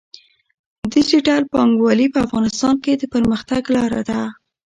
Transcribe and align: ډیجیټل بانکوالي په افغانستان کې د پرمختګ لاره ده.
ډیجیټل 0.93 1.41
بانکوالي 1.53 2.07
په 2.13 2.19
افغانستان 2.25 2.75
کې 2.83 2.93
د 2.97 3.03
پرمختګ 3.13 3.61
لاره 3.75 4.01
ده. 4.09 4.21